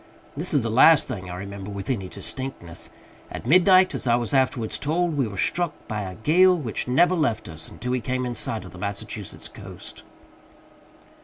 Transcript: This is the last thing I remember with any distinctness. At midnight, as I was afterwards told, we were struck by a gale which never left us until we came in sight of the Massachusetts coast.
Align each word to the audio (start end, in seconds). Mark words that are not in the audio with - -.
This 0.35 0.51
is 0.51 0.63
the 0.63 0.71
last 0.71 1.07
thing 1.07 1.29
I 1.29 1.35
remember 1.35 1.69
with 1.69 1.87
any 1.87 2.09
distinctness. 2.09 2.89
At 3.29 3.45
midnight, 3.45 3.93
as 3.93 4.07
I 4.07 4.15
was 4.15 4.33
afterwards 4.33 4.79
told, 4.79 5.15
we 5.15 5.27
were 5.27 5.37
struck 5.37 5.73
by 5.87 6.01
a 6.01 6.15
gale 6.15 6.57
which 6.57 6.87
never 6.87 7.13
left 7.13 7.47
us 7.47 7.69
until 7.69 7.91
we 7.91 8.01
came 8.01 8.25
in 8.25 8.33
sight 8.33 8.65
of 8.65 8.71
the 8.71 8.79
Massachusetts 8.79 9.47
coast. 9.47 10.01